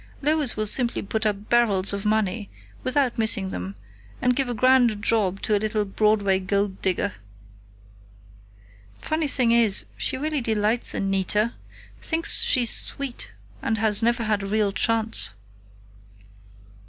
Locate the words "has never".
13.77-14.23